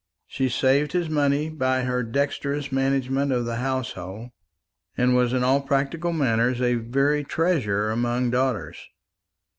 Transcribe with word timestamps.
She 0.25 0.49
saved 0.49 0.93
his 0.93 1.11
money 1.11 1.47
by 1.47 1.83
her 1.83 2.01
dexterous 2.01 2.71
management 2.71 3.31
of 3.31 3.45
the 3.45 3.57
household, 3.57 4.31
and 4.97 5.15
was 5.15 5.31
in 5.31 5.43
all 5.43 5.61
practical 5.61 6.11
matters 6.11 6.59
a 6.59 6.73
very 6.73 7.23
treasure 7.23 7.91
among 7.91 8.31
daughters. 8.31 8.77